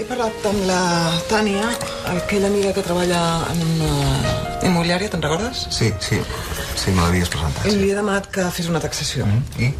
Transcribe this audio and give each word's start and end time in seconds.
He 0.00 0.04
parlat 0.08 0.46
amb 0.48 0.62
la 0.64 0.80
Tània, 1.28 1.66
aquella 2.08 2.48
amiga 2.48 2.70
que 2.72 2.82
treballa 2.84 3.18
en 3.52 3.58
una 3.66 3.90
immobiliària, 4.64 5.10
te'n 5.12 5.20
recordes? 5.22 5.66
Sí, 5.76 5.90
sí. 6.00 6.16
Sí, 6.80 6.90
me 6.96 7.02
l'havies 7.02 7.28
presentat. 7.28 7.66
I 7.66 7.70
Sí. 7.74 7.76
li 7.82 7.90
he 7.90 7.94
demanat 7.98 8.30
que 8.32 8.46
fes 8.50 8.68
una 8.72 8.80
taxació. 8.80 9.26
Mm, 9.26 9.42
I? 9.60 9.74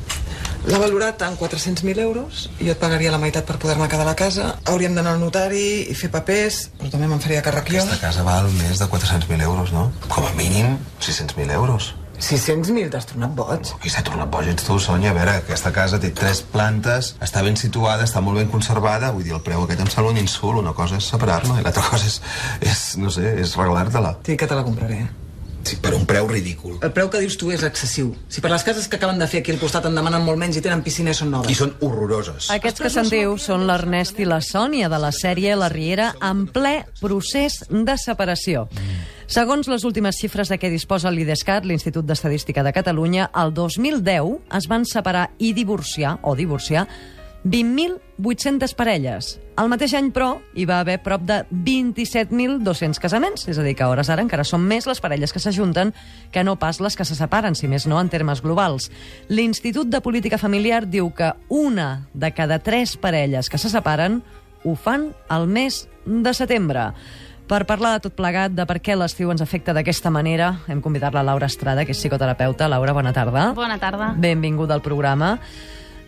L'ha 0.69 0.79
valorat 0.79 1.22
en 1.25 1.38
400.000 1.41 1.98
euros 2.04 2.51
i 2.61 2.67
jo 2.67 2.72
et 2.72 2.79
pagaria 2.79 3.11
la 3.11 3.17
meitat 3.19 3.46
per 3.48 3.56
poder-me 3.56 3.88
quedar 3.88 4.03
a 4.04 4.11
la 4.11 4.14
casa. 4.14 4.59
Hauríem 4.67 4.95
d'anar 4.95 5.14
al 5.14 5.21
notari 5.21 5.87
i 5.88 5.94
fer 5.94 6.10
papers, 6.10 6.68
però 6.78 6.90
també 6.90 7.06
me'n 7.08 7.21
faria 7.21 7.40
càrrec 7.42 7.71
jo. 7.72 7.80
Aquesta 7.80 8.00
casa 8.06 8.22
val 8.22 8.50
més 8.60 8.78
de 8.78 8.84
400.000 8.87 9.40
euros, 9.40 9.72
no? 9.72 9.90
Com 10.08 10.26
a 10.26 10.32
mínim 10.37 10.76
600.000 11.00 11.50
euros. 11.50 11.94
600.000, 12.21 12.90
t'has 12.92 13.08
tornat 13.08 13.32
boig. 13.37 13.72
Qui 13.82 13.92
s'ha 13.92 14.04
tornat 14.06 14.30
boig 14.32 14.50
ets 14.52 14.66
tu, 14.66 14.76
Sònia? 14.82 15.14
A 15.14 15.16
veure, 15.16 15.38
aquesta 15.40 15.72
casa 15.74 16.00
té 16.02 16.12
tres 16.16 16.42
plantes, 16.52 17.14
està 17.24 17.42
ben 17.46 17.56
situada, 17.56 18.05
està 18.09 18.23
molt 18.24 18.41
ben 18.42 18.52
conservada, 18.52 19.12
vull 19.16 19.24
dir, 19.27 19.34
el 19.37 19.45
preu 19.46 19.64
aquest 19.64 19.80
em 19.87 19.91
sembla 19.91 20.12
un 20.12 20.20
insult. 20.20 20.60
Una 20.60 20.74
cosa 20.77 21.01
és 21.01 21.09
separar-me 21.09 21.60
i 21.60 21.64
l'altra 21.64 21.87
cosa 21.88 22.06
és, 22.06 22.20
és, 22.61 22.84
no 23.01 23.11
sé, 23.14 23.34
és 23.41 23.56
regalar-te-la. 23.56 24.19
Sí, 24.27 24.37
que 24.37 24.47
te 24.47 24.59
la 24.59 24.66
compraré. 24.66 25.05
Sí, 25.64 25.77
per 25.77 25.92
un 25.95 26.06
preu 26.09 26.27
ridícul. 26.28 26.78
El 26.80 26.92
preu 26.97 27.11
que 27.12 27.20
dius 27.20 27.37
tu 27.41 27.51
és 27.52 27.62
excessiu. 27.66 28.14
Si 28.33 28.41
per 28.41 28.50
les 28.52 28.64
cases 28.64 28.87
que 28.89 28.97
acaben 28.97 29.20
de 29.20 29.28
fer 29.28 29.42
aquí 29.42 29.52
al 29.52 29.61
costat 29.61 29.87
en 29.91 29.97
demanen 29.97 30.25
molt 30.25 30.41
menys 30.41 30.56
i 30.56 30.62
tenen 30.64 30.83
piscina 30.84 31.12
i 31.12 31.19
són 31.19 31.30
noves. 31.34 31.52
I 31.52 31.59
són 31.59 31.75
horroroses. 31.84 32.48
Aquests 32.55 32.84
que 32.84 32.92
sentiu 32.92 33.37
són 33.39 33.66
l'Ernest 33.69 34.20
i 34.20 34.28
la 34.28 34.41
Sònia 34.45 34.89
de 34.92 35.00
la 35.02 35.12
sèrie 35.12 35.56
La 35.61 35.69
Riera 35.73 36.14
en 36.25 36.47
ple 36.48 36.78
procés 37.02 37.61
de 37.69 37.98
separació. 38.00 38.66
Segons 39.30 39.69
les 39.70 39.84
últimes 39.87 40.16
xifres 40.19 40.48
de 40.51 40.57
què 40.59 40.66
disposa 40.73 41.11
l'IDESCAT, 41.15 41.62
l'Institut 41.62 42.02
d'Estadística 42.02 42.65
de 42.66 42.73
Catalunya, 42.75 43.29
el 43.39 43.53
2010 43.55 44.56
es 44.59 44.66
van 44.66 44.83
separar 44.83 45.29
i 45.39 45.53
divorciar, 45.55 46.16
o 46.27 46.34
divorciar, 46.34 46.89
20.800 47.45 48.75
parelles. 48.75 49.29
El 49.55 49.70
mateix 49.70 49.95
any, 49.95 50.09
però, 50.11 50.33
hi 50.59 50.66
va 50.66 50.80
haver 50.83 50.98
prop 51.05 51.23
de 51.29 51.45
27.200 51.53 52.98
casaments, 52.98 53.47
és 53.47 53.62
a 53.62 53.62
dir, 53.62 53.77
que 53.79 53.86
a 53.86 53.92
hores 53.92 54.11
ara 54.11 54.27
encara 54.27 54.42
són 54.42 54.67
més 54.67 54.91
les 54.91 54.98
parelles 54.98 55.31
que 55.31 55.45
s'ajunten 55.47 55.95
que 56.34 56.42
no 56.42 56.58
pas 56.58 56.83
les 56.83 56.98
que 56.98 57.06
se 57.06 57.14
separen, 57.14 57.55
si 57.55 57.70
més 57.70 57.86
no 57.86 58.03
en 58.03 58.11
termes 58.11 58.42
globals. 58.42 58.91
L'Institut 59.31 59.95
de 59.95 60.03
Política 60.03 60.42
Familiar 60.42 60.89
diu 60.91 61.14
que 61.14 61.36
una 61.47 62.08
de 62.14 62.34
cada 62.34 62.58
tres 62.58 62.98
parelles 62.98 63.47
que 63.47 63.62
se 63.62 63.70
separen 63.70 64.25
ho 64.64 64.75
fan 64.75 65.12
al 65.28 65.47
mes 65.47 65.84
de 66.05 66.34
setembre. 66.34 66.91
Per 67.51 67.65
parlar 67.67 67.97
de 67.97 68.05
tot 68.05 68.15
plegat, 68.15 68.53
de 68.55 68.62
per 68.62 68.77
què 68.79 68.95
l'estiu 68.95 69.33
ens 69.33 69.41
afecta 69.43 69.73
d'aquesta 69.75 70.12
manera, 70.15 70.53
hem 70.70 70.79
convidat 70.84 71.17
la 71.17 71.25
Laura 71.27 71.48
Estrada, 71.51 71.83
que 71.83 71.91
és 71.91 71.98
psicoterapeuta. 71.98 72.69
Laura, 72.70 72.95
bona 72.95 73.11
tarda. 73.11 73.48
Bona 73.57 73.75
tarda. 73.83 74.12
Benvinguda 74.23 74.77
al 74.79 74.84
programa. 74.84 75.33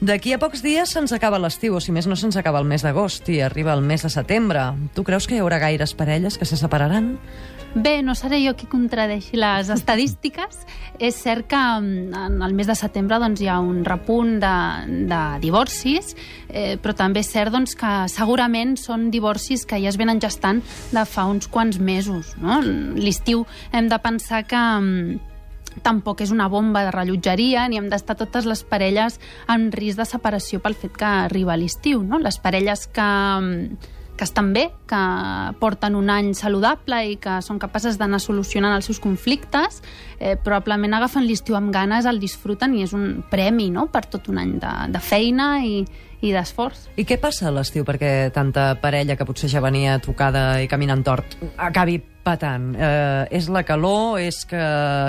D'aquí 0.02 0.32
a 0.34 0.38
pocs 0.42 0.64
dies 0.66 0.90
se'ns 0.90 1.12
acaba 1.14 1.38
l'estiu, 1.38 1.76
o 1.78 1.80
si 1.80 1.92
més 1.94 2.08
no 2.10 2.16
se'ns 2.18 2.34
acaba 2.34 2.58
el 2.58 2.66
mes 2.66 2.82
d'agost 2.82 3.28
i 3.30 3.36
arriba 3.38 3.70
el 3.70 3.84
mes 3.86 4.02
de 4.02 4.08
setembre. 4.10 4.64
Tu 4.96 5.04
creus 5.06 5.28
que 5.30 5.36
hi 5.36 5.38
haurà 5.38 5.60
gaires 5.62 5.94
parelles 5.94 6.34
que 6.40 6.48
se 6.48 6.58
separaran? 6.58 7.12
Bé, 7.76 8.02
no 8.02 8.16
seré 8.18 8.40
jo 8.42 8.56
qui 8.58 8.66
contradeixi 8.66 9.38
les 9.38 9.70
estadístiques. 9.70 10.58
És 10.98 11.22
cert 11.22 11.46
que 11.46 11.56
mm, 11.56 12.18
en 12.18 12.42
el 12.42 12.58
mes 12.58 12.66
de 12.66 12.74
setembre 12.74 13.20
doncs, 13.22 13.44
hi 13.46 13.46
ha 13.46 13.60
un 13.62 13.84
repunt 13.86 14.40
de, 14.42 14.54
de 15.06 15.22
divorcis, 15.46 16.16
eh, 16.50 16.74
però 16.82 16.98
també 16.98 17.22
és 17.22 17.30
cert 17.30 17.54
doncs, 17.54 17.78
que 17.78 17.94
segurament 18.10 18.74
són 18.78 19.08
divorcis 19.14 19.64
que 19.66 19.78
ja 19.82 19.90
es 19.90 19.98
venen 19.98 20.20
gestant 20.22 20.60
de 20.90 21.06
fa 21.06 21.30
uns 21.30 21.46
quants 21.46 21.78
mesos. 21.78 22.34
No? 22.42 22.58
L'estiu 22.98 23.46
hem 23.70 23.86
de 23.90 24.02
pensar 24.02 24.44
que 24.50 24.58
mm, 24.58 25.31
tampoc 25.82 26.20
és 26.20 26.32
una 26.34 26.48
bomba 26.52 26.84
de 26.84 26.92
rellotgeria 26.94 27.66
ni 27.68 27.80
hem 27.80 27.88
d'estar 27.92 28.16
totes 28.20 28.46
les 28.48 28.62
parelles 28.68 29.18
en 29.48 29.70
risc 29.72 29.98
de 30.00 30.06
separació 30.08 30.60
pel 30.60 30.76
fet 30.78 30.94
que 30.98 31.08
arriba 31.08 31.56
l'estiu. 31.56 32.02
No? 32.04 32.20
Les 32.20 32.38
parelles 32.42 32.86
que, 32.92 33.08
que 34.16 34.24
estan 34.24 34.52
bé, 34.52 34.68
que 34.86 35.02
porten 35.58 35.96
un 35.96 36.10
any 36.12 36.32
saludable 36.38 37.00
i 37.10 37.16
que 37.22 37.40
són 37.42 37.58
capaces 37.62 37.98
d'anar 37.98 38.20
solucionant 38.22 38.76
els 38.76 38.86
seus 38.90 39.00
conflictes, 39.02 39.82
eh, 40.20 40.36
probablement 40.36 40.94
agafen 40.98 41.26
l'estiu 41.26 41.56
amb 41.58 41.72
ganes, 41.74 42.06
el 42.06 42.20
disfruten 42.22 42.76
i 42.76 42.84
és 42.86 42.94
un 42.96 43.22
premi 43.30 43.70
no? 43.72 43.88
per 43.92 44.04
tot 44.06 44.28
un 44.28 44.38
any 44.42 44.56
de, 44.62 44.72
de 44.92 45.02
feina 45.02 45.56
i, 45.64 45.82
i 46.22 46.32
d'esforç. 46.34 46.86
I 47.00 47.06
què 47.08 47.18
passa 47.20 47.48
a 47.48 47.54
l'estiu 47.54 47.86
perquè 47.88 48.30
tanta 48.34 48.72
parella 48.82 49.16
que 49.18 49.26
potser 49.26 49.50
ja 49.50 49.64
venia 49.64 49.98
tocada 50.02 50.62
i 50.62 50.70
caminant 50.70 51.02
tort 51.06 51.38
acabi 51.56 51.98
patant? 52.24 52.72
Eh, 52.76 53.26
és 53.38 53.48
la 53.52 53.64
calor? 53.66 54.20
És 54.22 54.44
que, 54.48 54.62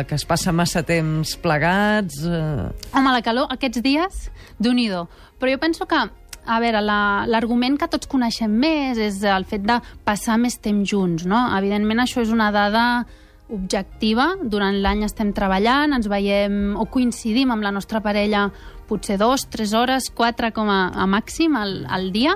que 0.10 0.18
es 0.18 0.26
passa 0.26 0.54
massa 0.56 0.84
temps 0.86 1.36
plegats? 1.42 2.24
Eh... 2.26 2.68
Home, 2.94 3.14
la 3.14 3.24
calor 3.26 3.50
aquests 3.54 3.84
dies, 3.86 4.28
déu 4.60 4.74
nhi 4.74 4.90
Però 5.40 5.52
jo 5.52 5.60
penso 5.60 5.86
que 5.86 5.98
a 6.46 6.60
veure, 6.60 6.82
l'argument 6.84 7.78
la, 7.78 7.80
que 7.80 7.92
tots 7.92 8.10
coneixem 8.12 8.52
més 8.52 9.00
és 9.00 9.22
el 9.24 9.46
fet 9.48 9.64
de 9.64 9.80
passar 10.04 10.38
més 10.38 10.58
temps 10.60 10.88
junts, 10.90 11.26
no? 11.26 11.40
Evidentment 11.58 12.04
això 12.04 12.22
és 12.22 12.32
una 12.36 12.52
dada 12.52 13.06
objectiva, 13.54 14.34
durant 14.42 14.76
l'any 14.82 15.04
estem 15.06 15.32
treballant, 15.36 15.94
ens 15.96 16.08
veiem 16.10 16.76
o 16.80 16.88
coincidim 16.92 17.52
amb 17.54 17.64
la 17.64 17.72
nostra 17.76 18.02
parella 18.02 18.48
potser 18.90 19.18
dos, 19.22 19.46
tres 19.52 19.74
hores, 19.74 20.10
quatre 20.12 20.52
com 20.56 20.70
a, 20.72 20.88
a 20.92 21.08
màxim 21.08 21.56
al, 21.60 21.84
al 21.88 22.12
dia, 22.16 22.36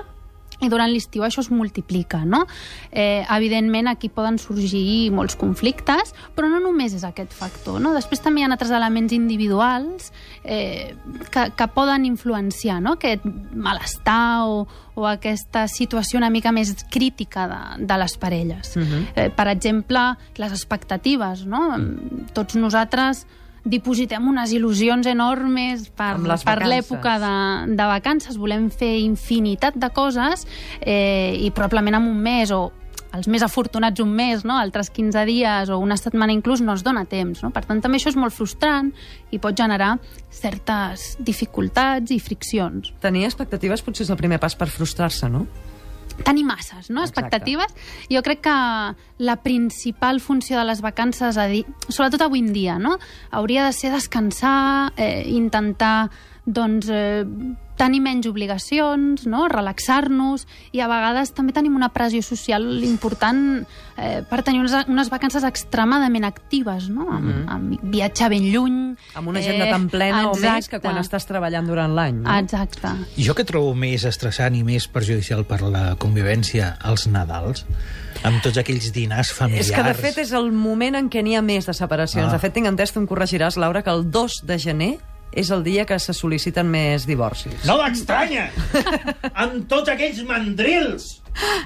i 0.60 0.68
durant 0.68 0.90
l'estiu 0.90 1.22
això 1.22 1.42
es 1.44 1.50
multiplica, 1.54 2.24
no? 2.26 2.44
Eh, 2.90 3.24
evidentment, 3.30 3.88
aquí 3.90 4.10
poden 4.10 4.38
sorgir 4.42 5.10
molts 5.14 5.38
conflictes, 5.38 6.14
però 6.34 6.50
no 6.50 6.58
només 6.62 6.96
és 6.98 7.04
aquest 7.06 7.34
factor, 7.36 7.78
no? 7.82 7.94
Després 7.94 8.22
també 8.24 8.42
hi 8.42 8.46
ha 8.46 8.50
altres 8.50 8.72
elements 8.74 9.14
individuals 9.14 10.10
eh, 10.42 10.96
que, 11.30 11.48
que 11.54 11.70
poden 11.74 12.08
influenciar, 12.08 12.80
no? 12.82 12.96
Aquest 12.98 13.26
malestar 13.54 14.48
o, 14.50 14.64
o 14.98 15.06
aquesta 15.06 15.68
situació 15.70 16.18
una 16.18 16.32
mica 16.34 16.52
més 16.52 16.74
crítica 16.90 17.46
de, 17.50 17.62
de 17.86 17.98
les 18.02 18.18
parelles. 18.18 18.76
Uh 18.76 18.82
-huh. 18.82 19.02
eh, 19.14 19.30
per 19.30 19.48
exemple, 19.48 20.16
les 20.36 20.52
expectatives, 20.52 21.46
no? 21.46 21.76
Tots 22.34 22.56
nosaltres 22.56 23.26
dipositem 23.68 24.26
unes 24.30 24.52
il·lusions 24.56 25.06
enormes 25.10 25.88
per, 25.96 26.14
per 26.44 26.58
l'època 26.66 27.18
de, 27.22 27.36
de 27.78 27.88
vacances. 27.92 28.40
Volem 28.40 28.68
fer 28.72 28.96
infinitat 29.04 29.78
de 29.78 29.92
coses 29.94 30.46
eh, 30.80 31.36
i 31.38 31.52
probablement 31.54 32.00
en 32.00 32.10
un 32.10 32.20
mes 32.24 32.52
o 32.54 32.68
els 33.16 33.28
més 33.30 33.42
afortunats 33.44 34.02
un 34.04 34.10
mes, 34.12 34.42
no? 34.44 34.58
altres 34.60 34.90
15 34.92 35.24
dies 35.28 35.70
o 35.72 35.78
una 35.80 35.96
setmana 35.96 36.34
inclús 36.34 36.60
no 36.64 36.74
es 36.76 36.84
dona 36.84 37.06
temps. 37.08 37.40
No? 37.44 37.50
Per 37.54 37.64
tant, 37.64 37.80
també 37.84 38.00
això 38.00 38.12
és 38.12 38.18
molt 38.20 38.36
frustrant 38.36 38.90
i 39.32 39.40
pot 39.40 39.56
generar 39.56 39.94
certes 40.34 41.14
dificultats 41.24 42.12
i 42.12 42.20
friccions. 42.20 42.92
Tenir 43.00 43.24
expectatives 43.28 43.84
potser 43.86 44.04
és 44.06 44.12
el 44.12 44.20
primer 44.20 44.40
pas 44.42 44.56
per 44.58 44.68
frustrar-se, 44.72 45.30
no? 45.32 45.46
Tenir 46.24 46.44
masses, 46.44 46.90
no? 46.90 47.02
Exacte. 47.02 47.20
expectatives. 47.20 47.74
Jo 48.10 48.22
crec 48.22 48.42
que 48.46 48.56
la 49.18 49.36
principal 49.42 50.20
funció 50.20 50.58
de 50.58 50.64
les 50.64 50.80
vacances, 50.80 51.36
a 51.36 51.46
dir, 51.46 51.64
sobretot 51.88 52.22
avui 52.26 52.40
en 52.40 52.52
dia, 52.52 52.78
no? 52.78 52.98
hauria 53.30 53.66
de 53.66 53.72
ser 53.72 53.92
descansar, 53.92 54.92
eh, 54.96 55.24
intentar 55.28 56.10
doncs, 56.48 56.88
eh, 56.90 57.24
tenir 57.78 58.00
menys 58.02 58.26
obligacions, 58.26 59.26
no? 59.30 59.44
relaxar-nos, 59.52 60.48
i 60.74 60.80
a 60.82 60.88
vegades 60.90 61.30
també 61.36 61.52
tenim 61.54 61.76
una 61.78 61.90
pressió 61.94 62.24
social 62.26 62.64
important 62.82 63.60
eh, 63.96 64.24
per 64.26 64.40
tenir 64.42 64.64
unes, 64.64 64.74
unes 64.90 65.10
vacances 65.12 65.44
extremadament 65.46 66.26
actives, 66.26 66.88
no? 66.90 67.06
amb, 67.12 67.28
Mhm. 67.28 67.44
amb 67.48 67.84
viatjar 67.92 68.30
ben 68.30 68.48
lluny... 68.50 68.96
Amb 69.14 69.28
una 69.28 69.38
agenda 69.38 69.68
tan 69.70 69.88
plena 69.88 70.24
o 70.26 70.34
més 70.34 70.40
que 70.40 70.48
Eh, 70.48 70.56
exacte. 70.58 70.80
quan 70.80 70.98
estàs 70.98 71.26
treballant 71.28 71.68
durant 71.68 71.94
l'any, 71.94 72.16
no? 72.24 72.38
Exacte. 72.38 72.88
I 73.16 73.22
jo 73.28 73.34
que 73.36 73.44
trobo 73.44 73.74
més 73.74 74.04
estressant 74.04 74.56
i 74.56 74.64
més 74.64 74.88
perjudicial 74.88 75.44
per 75.44 75.60
la 75.62 75.94
convivència 75.96 76.78
als 76.80 77.06
Nadals, 77.06 77.64
amb 78.24 78.42
tots 78.42 78.58
aquells 78.58 78.90
dinars 78.92 79.30
familiars... 79.30 79.68
És 79.68 79.74
que, 79.76 79.82
de 79.84 79.94
fet, 79.94 80.18
és 80.18 80.32
el 80.32 80.50
moment 80.50 80.96
en 80.98 81.08
què 81.10 81.22
n'hi 81.22 81.36
ha 81.36 81.42
més 81.42 81.66
de 81.66 81.74
separacions. 81.74 82.26
Ah. 82.32 82.32
De 82.32 82.38
fet, 82.42 82.54
tinc 82.54 82.66
entès, 82.66 82.90
tu 82.92 82.98
em 82.98 83.06
corregiràs, 83.06 83.56
Laura, 83.56 83.84
que 83.84 83.90
el 83.94 84.10
2 84.10 84.40
de 84.48 84.58
gener 84.58 84.98
és 85.32 85.50
el 85.54 85.62
dia 85.62 85.84
que 85.86 85.98
se 86.00 86.12
sol·liciten 86.16 86.66
més 86.70 87.04
divorcis. 87.06 87.64
No 87.68 87.76
m'estranya! 87.82 88.48
amb 89.42 89.66
tots 89.70 89.90
aquells 89.92 90.22
mandrils 90.28 91.08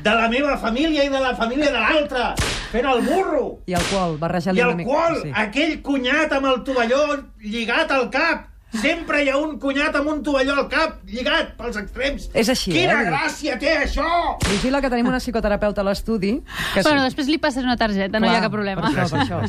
de 0.04 0.12
la 0.12 0.28
meva 0.28 0.58
família 0.60 1.04
i 1.06 1.10
de 1.12 1.20
la 1.22 1.34
família 1.38 1.70
de 1.72 1.80
l'altra, 1.80 2.34
fent 2.72 2.86
el 2.88 3.02
burro. 3.06 3.44
I 3.70 3.76
alcohol, 3.78 4.18
barrejar-li 4.20 4.60
I 4.60 4.64
una 4.66 4.70
el 4.74 4.76
mica. 4.82 4.90
qual, 4.90 5.20
Sí. 5.22 5.32
aquell 5.34 5.76
cunyat 5.82 6.32
amb 6.36 6.46
el 6.52 6.62
tovalló 6.66 7.02
lligat 7.40 7.90
al 7.92 8.10
cap. 8.10 8.48
Sempre 8.72 9.20
hi 9.22 9.28
ha 9.28 9.36
un 9.36 9.58
cunyat 9.60 9.94
amb 9.98 10.08
un 10.08 10.22
tovalló 10.24 10.54
al 10.56 10.68
cap 10.72 11.02
lligat 11.04 11.52
pels 11.58 11.76
extrems. 11.76 12.30
És 12.32 12.48
així, 12.48 12.72
Quina 12.72 13.02
eh? 13.02 13.06
gràcia 13.10 13.58
té 13.60 13.74
això! 13.82 14.06
Vigila 14.48 14.80
que 14.80 14.88
tenim 14.92 15.10
una 15.10 15.20
psicoterapeuta 15.20 15.84
a 15.84 15.88
l'estudi. 15.90 16.38
Que 16.72 16.84
Bueno, 16.86 17.02
després 17.04 17.28
li 17.28 17.36
passes 17.42 17.64
una 17.66 17.76
targeta, 17.76 18.20
no 18.20 18.30
hi 18.30 18.36
ha 18.36 18.40
cap 18.46 18.54
problema. 18.54 18.86
Per 18.88 19.04
això, 19.04 19.10
per 19.12 19.26
això. 19.26 19.42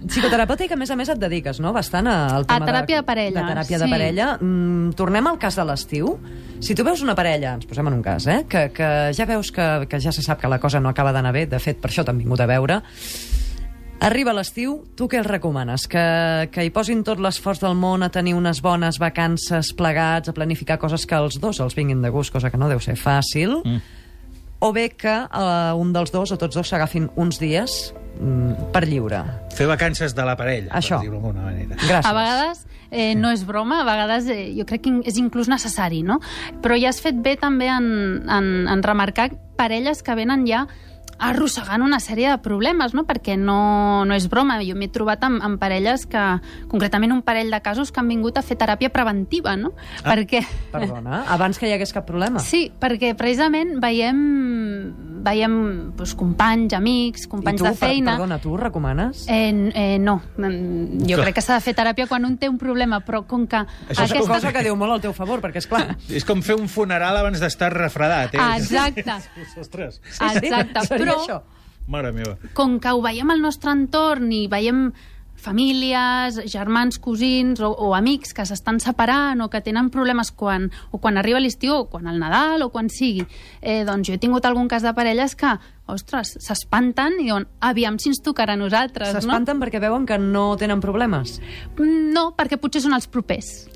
Psicoterapeuta 0.00 0.64
i 0.64 0.68
que, 0.70 0.78
a 0.78 0.80
més 0.80 0.90
a 0.90 0.96
més, 0.96 1.10
et 1.12 1.18
dediques, 1.20 1.58
no?, 1.60 1.74
bastant 1.76 2.06
al 2.08 2.46
tema 2.48 2.64
teràpia 2.64 3.02
de 3.02 3.04
parella, 3.04 3.42
De 3.42 3.52
teràpia 3.52 3.76
sí. 3.76 3.82
de 3.84 3.88
parella. 3.90 4.28
Mm, 4.40 4.94
tornem 4.96 5.26
al 5.28 5.36
cas 5.42 5.58
de 5.60 5.66
l'estiu. 5.68 6.14
Si 6.64 6.74
tu 6.76 6.86
veus 6.86 7.02
una 7.04 7.14
parella, 7.18 7.56
ens 7.58 7.66
posem 7.68 7.90
en 7.90 7.98
un 7.98 8.02
cas, 8.06 8.24
eh?, 8.30 8.44
que, 8.48 8.68
que 8.72 8.88
ja 9.16 9.26
veus 9.28 9.50
que, 9.52 9.66
que 9.90 10.00
ja 10.00 10.12
se 10.14 10.22
sap 10.24 10.40
que 10.40 10.48
la 10.48 10.60
cosa 10.62 10.80
no 10.80 10.88
acaba 10.88 11.12
d'anar 11.12 11.34
bé, 11.36 11.44
de 11.50 11.60
fet, 11.60 11.82
per 11.82 11.90
això 11.90 12.06
t'han 12.06 12.16
vingut 12.22 12.40
a 12.40 12.48
veure, 12.48 12.80
Arriba 14.00 14.32
l'estiu, 14.32 14.78
tu 14.96 15.10
què 15.12 15.18
els 15.20 15.28
recomanes? 15.28 15.84
Que, 15.90 16.02
que 16.48 16.64
hi 16.64 16.70
posin 16.72 17.02
tot 17.04 17.20
l'esforç 17.20 17.60
del 17.60 17.74
món 17.76 18.00
a 18.00 18.08
tenir 18.08 18.32
unes 18.32 18.62
bones 18.64 18.96
vacances 19.00 19.74
plegats, 19.76 20.30
a 20.30 20.36
planificar 20.36 20.78
coses 20.80 21.04
que 21.04 21.18
als 21.18 21.36
dos 21.40 21.60
els 21.60 21.76
vinguin 21.76 22.00
de 22.00 22.08
gust, 22.08 22.32
cosa 22.32 22.48
que 22.48 22.56
no 22.60 22.70
deu 22.72 22.80
ser 22.80 22.96
fàcil, 22.96 23.58
mm. 23.60 24.00
o 24.64 24.72
bé 24.72 24.86
que 24.96 25.18
eh, 25.28 25.72
un 25.76 25.92
dels 25.92 26.16
dos 26.16 26.32
o 26.32 26.40
tots 26.40 26.56
dos 26.56 26.72
s'agafin 26.72 27.10
uns 27.20 27.42
dies 27.44 27.76
mm, 28.16 28.72
per 28.72 28.86
lliure. 28.88 29.20
Fer 29.52 29.68
vacances 29.68 30.16
de 30.16 30.24
la 30.24 30.38
parella, 30.38 30.72
Això. 30.80 30.96
per 30.96 31.04
dir-ho 31.04 31.20
d'alguna 31.20 31.50
manera. 31.50 31.76
Gràcies. 31.76 32.08
A 32.08 32.16
vegades 32.16 32.66
eh, 32.88 33.14
no 33.20 33.36
és 33.36 33.44
broma, 33.44 33.82
a 33.84 33.88
vegades 33.92 34.32
eh, 34.32 34.42
jo 34.56 34.64
crec 34.64 34.88
que 34.88 34.98
és 35.12 35.20
inclús 35.20 35.52
necessari, 35.52 36.00
no? 36.00 36.22
Però 36.64 36.80
ja 36.80 36.88
has 36.88 37.04
fet 37.04 37.20
bé 37.20 37.36
també 37.36 37.68
en, 37.68 37.90
en, 38.24 38.54
en 38.64 38.82
remarcar 38.86 39.34
parelles 39.60 40.00
que 40.00 40.16
venen 40.16 40.48
ja 40.48 40.64
arrossegant 41.20 41.84
una 41.84 42.00
sèrie 42.00 42.30
de 42.30 42.38
problemes, 42.42 42.94
no? 42.96 43.04
perquè 43.08 43.36
no, 43.38 44.04
no 44.08 44.16
és 44.16 44.26
broma. 44.32 44.58
Jo 44.64 44.76
m'he 44.78 44.90
trobat 44.92 45.22
amb, 45.26 45.42
amb 45.44 45.60
parelles 45.60 46.06
que, 46.10 46.24
concretament 46.72 47.12
un 47.14 47.22
parell 47.26 47.52
de 47.52 47.60
casos 47.64 47.92
que 47.92 48.00
han 48.02 48.08
vingut 48.10 48.40
a 48.40 48.44
fer 48.46 48.56
teràpia 48.60 48.90
preventiva, 48.92 49.56
no? 49.60 49.74
Ah. 50.00 50.10
Perquè... 50.12 50.42
Perdona, 50.72 51.24
abans 51.30 51.60
que 51.60 51.68
hi 51.68 51.74
hagués 51.76 51.92
cap 51.94 52.08
problema. 52.08 52.42
Sí, 52.44 52.68
perquè 52.80 53.12
precisament 53.18 53.76
veiem, 53.82 54.20
veiem 55.24 55.54
doncs, 55.96 56.14
companys, 56.18 56.72
amics, 56.76 57.26
I 57.26 57.30
companys 57.32 57.60
tu, 57.60 57.66
de 57.68 57.74
feina... 57.78 58.12
Per, 58.12 58.16
perdona, 58.18 58.38
tu 58.42 58.52
ho 58.54 58.56
recomanes? 58.60 59.26
Eh, 59.28 59.50
eh, 59.74 59.98
no, 60.00 60.20
Mm, 60.40 61.04
jo 61.04 61.16
Clar. 61.16 61.26
crec 61.28 61.34
que 61.36 61.42
s'ha 61.44 61.58
de 61.58 61.64
fer 61.64 61.74
teràpia 61.76 62.06
quan 62.08 62.24
un 62.24 62.36
té 62.40 62.48
un 62.48 62.56
problema, 62.58 63.00
però 63.04 63.22
com 63.28 63.46
que 63.46 63.60
Això 63.60 64.04
és 64.06 64.10
Aquesta... 64.10 64.32
cosa 64.32 64.52
que 64.52 64.62
diu 64.64 64.76
molt 64.76 64.92
al 64.96 65.00
teu 65.04 65.12
favor, 65.12 65.40
perquè, 65.44 65.60
és 65.60 65.68
clar, 65.68 65.96
És 66.20 66.24
com 66.24 66.40
fer 66.42 66.56
un 66.56 66.68
funeral 66.68 67.16
abans 67.20 67.40
d'estar 67.42 67.72
refredat, 67.74 68.34
eh? 68.34 68.48
Exacte. 68.56 69.04
Ostres, 69.60 70.00
Exacte, 70.08 70.86
però 70.96 71.18
això. 71.20 71.40
mare 71.90 72.12
meva. 72.16 72.36
com 72.54 72.78
que 72.80 72.92
ho 72.92 73.00
veiem 73.04 73.30
al 73.30 73.40
nostre 73.42 73.72
entorn 73.74 74.30
i 74.32 74.46
veiem 74.48 74.88
famílies, 75.40 76.38
germans, 76.50 76.98
cosins 77.02 77.60
o, 77.64 77.70
o 77.72 77.94
amics 77.96 78.34
que 78.36 78.44
s'estan 78.46 78.80
separant 78.82 79.40
o 79.40 79.48
que 79.50 79.62
tenen 79.64 79.90
problemes 79.90 80.30
quan, 80.30 80.68
o 80.90 81.00
quan 81.00 81.18
arriba 81.18 81.40
l'estiu 81.40 81.74
o 81.74 81.84
quan 81.90 82.06
el 82.10 82.20
Nadal 82.20 82.62
o 82.66 82.70
quan 82.70 82.90
sigui, 82.92 83.24
eh, 83.60 83.82
doncs 83.88 84.08
jo 84.08 84.16
he 84.16 84.22
tingut 84.22 84.46
algun 84.46 84.68
cas 84.68 84.84
de 84.86 84.92
parelles 84.94 85.34
que, 85.36 85.56
ostres, 85.90 86.36
s'espanten 86.38 87.18
i 87.18 87.30
diuen, 87.30 87.48
aviam 87.60 87.98
si 87.98 88.12
ens 88.12 88.22
tocarà 88.22 88.54
a 88.54 88.60
nosaltres, 88.60 89.14
no? 89.14 89.20
S'espanten 89.20 89.58
perquè 89.62 89.80
veuen 89.82 90.06
que 90.06 90.18
no 90.20 90.52
tenen 90.60 90.82
problemes. 90.84 91.40
Mm, 91.78 92.10
No, 92.10 92.30
perquè 92.36 92.58
potser 92.58 92.82
són 92.82 92.94
els 92.96 93.06
propers. 93.10 93.68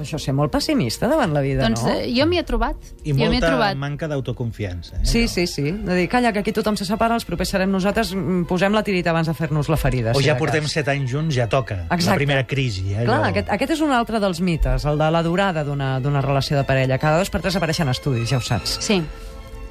Això 0.00 0.18
ser 0.18 0.32
molt 0.34 0.50
pessimista 0.52 1.06
davant 1.10 1.32
la 1.36 1.40
vida, 1.44 1.62
doncs 1.66 1.82
no? 1.84 1.92
eh, 1.92 2.08
jo 2.16 2.26
m'hi 2.26 2.38
he 2.40 2.44
trobat. 2.48 2.76
I 3.04 3.12
jo 3.12 3.18
molta 3.20 3.46
trobat. 3.50 3.76
manca 3.76 4.08
d'autoconfiança. 4.08 4.96
Eh? 5.02 5.06
Sí, 5.06 5.26
sí, 5.28 5.46
sí. 5.46 5.70
De 5.70 5.94
dir, 5.94 6.08
calla, 6.08 6.32
que 6.32 6.40
aquí 6.40 6.52
tothom 6.56 6.76
se 6.80 6.84
separa, 6.88 7.14
els 7.14 7.24
propers 7.28 7.50
serem 7.52 7.70
nosaltres, 7.70 8.14
mm, 8.14 8.44
posem 8.50 8.72
la 8.72 8.82
tirita 8.82 9.10
abans 9.14 9.28
de 9.28 9.34
fer-nos 9.34 9.68
la 9.68 9.76
ferida. 9.76 10.12
O 10.14 10.20
si 10.20 10.26
ja 10.26 10.34
de 10.34 10.40
portem 10.40 10.64
cas. 10.64 10.72
set 10.72 10.88
anys 10.88 11.10
junts, 11.10 11.34
ja 11.36 11.48
toca. 11.48 11.84
Exacte. 11.90 12.10
La 12.10 12.16
primera 12.16 12.46
crisi. 12.46 12.92
Eh, 12.94 13.04
Clar, 13.04 13.20
allò. 13.20 13.30
aquest, 13.30 13.50
aquest 13.50 13.72
és 13.76 13.80
un 13.80 13.92
altre 13.92 14.20
dels 14.20 14.40
mites, 14.40 14.84
el 14.84 14.98
de 14.98 15.10
la 15.10 15.22
durada 15.22 15.64
d'una 15.64 16.00
d'una 16.00 16.20
relació 16.24 16.56
de 16.56 16.64
parella. 16.64 16.98
Cada 16.98 17.18
dos 17.18 17.30
per 17.30 17.40
tres 17.42 17.56
apareixen 17.56 17.88
estudis, 17.88 18.28
ja 18.30 18.38
ho 18.38 18.40
saps. 18.40 18.78
Sí. 18.80 19.02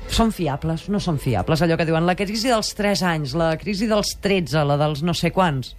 Són 0.10 0.32
fiables? 0.34 0.88
No 0.90 1.00
són 1.00 1.20
fiables, 1.22 1.62
allò 1.62 1.76
que 1.78 1.86
diuen 1.86 2.06
la 2.08 2.16
crisi 2.18 2.48
dels 2.50 2.72
3 2.74 3.04
anys, 3.04 3.36
la 3.38 3.52
crisi 3.62 3.86
dels 3.86 4.16
13, 4.20 4.64
la 4.66 4.76
dels 4.76 5.04
no 5.06 5.14
sé 5.14 5.30
quants. 5.32 5.76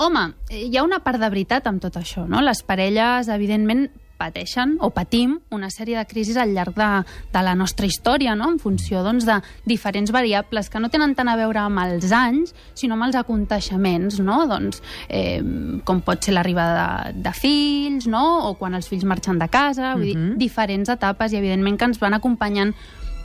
Home, 0.00 0.30
hi 0.48 0.78
ha 0.78 0.82
una 0.86 1.02
part 1.04 1.20
de 1.20 1.28
veritat 1.28 1.66
amb 1.68 1.82
tot 1.82 1.98
això, 2.00 2.22
no? 2.24 2.40
Les 2.40 2.62
parelles, 2.64 3.28
evidentment, 3.28 3.90
pateixen 4.20 4.74
o 4.80 4.90
patim 4.96 5.34
una 5.52 5.68
sèrie 5.72 5.98
de 5.98 6.04
crisis 6.08 6.38
al 6.40 6.54
llarg 6.56 6.76
de, 6.76 6.88
de 7.32 7.42
la 7.44 7.52
nostra 7.56 7.88
història, 7.88 8.34
no? 8.36 8.50
en 8.52 8.58
funció 8.60 9.02
doncs, 9.04 9.26
de 9.28 9.38
diferents 9.68 10.12
variables 10.12 10.68
que 10.72 10.80
no 10.80 10.90
tenen 10.92 11.12
tant 11.16 11.28
a 11.28 11.36
veure 11.40 11.62
amb 11.62 11.82
els 11.84 12.12
anys, 12.16 12.54
sinó 12.76 12.96
amb 12.96 13.08
els 13.08 13.18
aconteixements, 13.20 14.20
no? 14.24 14.42
doncs, 14.48 14.80
eh, 15.08 15.40
com 15.84 16.00
pot 16.04 16.24
ser 16.24 16.36
l'arribada 16.36 16.86
de, 17.10 17.20
de 17.24 17.34
fills, 17.36 18.08
no? 18.08 18.24
o 18.48 18.54
quan 18.60 18.76
els 18.76 18.88
fills 18.88 19.04
marxen 19.08 19.40
de 19.40 19.48
casa, 19.52 19.94
vull 19.96 20.12
dir, 20.12 20.16
diferents 20.40 20.92
etapes 20.96 21.32
i 21.32 21.40
evidentment 21.40 21.80
que 21.80 21.92
ens 21.92 22.00
van 22.00 22.16
acompanyant 22.16 22.76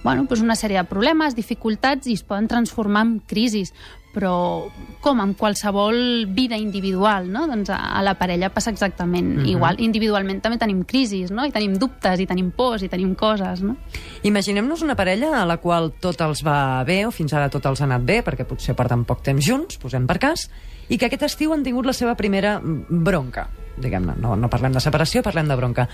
bueno, 0.06 0.28
doncs 0.30 0.46
una 0.46 0.56
sèrie 0.56 0.78
de 0.78 0.88
problemes, 0.88 1.34
dificultats 1.36 2.06
i 2.08 2.14
es 2.14 2.22
poden 2.24 2.48
transformar 2.48 3.08
en 3.08 3.16
crisis 3.26 3.74
però 4.16 4.70
com 5.04 5.20
amb 5.20 5.36
qualsevol 5.36 5.98
vida 6.32 6.56
individual, 6.56 7.28
no? 7.28 7.44
Doncs 7.50 7.74
a, 7.74 7.82
a 8.00 8.04
la 8.06 8.14
parella 8.16 8.48
passa 8.54 8.72
exactament 8.72 9.28
mm 9.28 9.42
-hmm. 9.42 9.50
igual. 9.52 9.76
Individualment 9.84 10.40
també 10.42 10.58
tenim 10.58 10.86
crisis, 10.86 11.32
no? 11.32 11.44
I 11.46 11.52
tenim 11.52 11.76
dubtes, 11.78 12.20
i 12.20 12.26
tenim 12.26 12.52
pors, 12.52 12.82
i 12.84 12.88
tenim 12.88 13.14
coses, 13.16 13.62
no? 13.62 13.76
Imaginem-nos 14.24 14.82
una 14.82 14.96
parella 14.96 15.42
a 15.42 15.46
la 15.46 15.58
qual 15.58 15.92
tot 16.00 16.22
els 16.22 16.46
va 16.46 16.84
bé, 16.86 17.06
o 17.06 17.12
fins 17.12 17.34
ara 17.34 17.50
tot 17.50 17.66
els 17.66 17.82
ha 17.82 17.84
anat 17.84 18.06
bé, 18.06 18.24
perquè 18.24 18.46
potser 18.46 18.76
porten 18.76 19.04
poc 19.04 19.22
temps 19.22 19.46
junts, 19.46 19.78
posem 19.78 20.08
per 20.08 20.18
cas, 20.18 20.50
i 20.90 20.98
que 20.98 21.10
aquest 21.10 21.28
estiu 21.30 21.54
han 21.54 21.64
tingut 21.66 21.86
la 21.86 21.94
seva 21.94 22.16
primera 22.20 22.58
mm, 22.60 23.04
bronca 23.06 23.48
diguem-ne, 23.78 24.16
no, 24.22 24.36
no 24.40 24.50
parlem 24.52 24.76
de 24.76 24.82
separació, 24.84 25.22
parlem 25.26 25.50
de 25.50 25.58
bronca. 25.60 25.88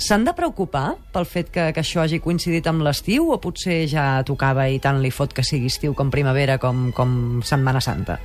S'han 0.00 0.24
de 0.26 0.34
preocupar 0.36 0.96
pel 1.14 1.26
fet 1.28 1.50
que, 1.54 1.68
que 1.74 1.82
això 1.84 2.02
hagi 2.02 2.20
coincidit 2.24 2.66
amb 2.70 2.82
l'estiu 2.86 3.30
o 3.32 3.38
potser 3.42 3.80
ja 3.90 4.06
tocava 4.26 4.68
i 4.68 4.80
tant 4.82 5.00
li 5.02 5.12
fot 5.14 5.34
que 5.36 5.44
sigui 5.46 5.70
estiu 5.70 5.94
com 5.98 6.12
primavera 6.14 6.58
com, 6.62 6.88
com 6.96 7.40
Setmana 7.46 7.82
Santa? 7.84 8.18